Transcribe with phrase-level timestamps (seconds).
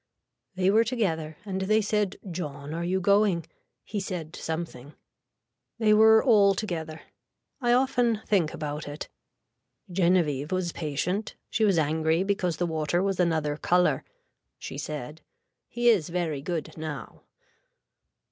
[0.55, 3.45] They were together and they said John are you going.
[3.83, 4.95] He said something.
[5.77, 7.03] They were altogether.
[7.61, 9.09] I often think about it.
[9.91, 11.35] Genevieve was patient.
[11.51, 14.03] She was angry because the water was another color.
[14.57, 15.21] She said.
[15.67, 17.21] He is very good now.